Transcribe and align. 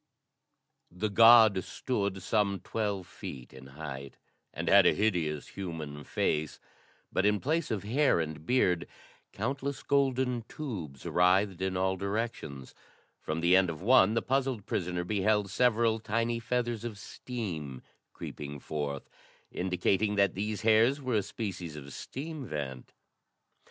The 0.89 1.09
god 1.11 1.63
stood 1.63 2.23
some 2.23 2.59
twelve 2.61 3.05
feet 3.05 3.53
in 3.53 3.67
height 3.67 4.17
and 4.51 4.67
had 4.67 4.87
a 4.87 4.95
hideous 4.95 5.49
human 5.49 6.03
face, 6.05 6.59
but, 7.11 7.23
in 7.23 7.39
place 7.39 7.69
of 7.69 7.83
hair 7.83 8.19
and 8.19 8.43
beard, 8.43 8.87
countless 9.31 9.83
golden 9.83 10.41
tubes 10.49 11.05
writhed 11.05 11.61
in 11.61 11.77
all 11.77 11.97
directions. 11.97 12.73
From 13.19 13.41
the 13.41 13.55
end 13.55 13.69
of 13.69 13.83
one, 13.83 14.15
the 14.15 14.23
puzzled 14.23 14.65
prisoner 14.65 15.03
beheld 15.03 15.51
several 15.51 15.99
tiny 15.99 16.39
feathers 16.39 16.83
of 16.83 16.97
steam 16.97 17.83
creeping 18.11 18.57
forth, 18.57 19.07
indicating 19.51 20.15
that 20.15 20.33
these 20.33 20.63
hairs 20.63 20.99
were 20.99 21.13
a 21.17 21.21
species 21.21 21.75
of 21.75 21.93
steam 21.93 22.47
vent. 22.47 22.93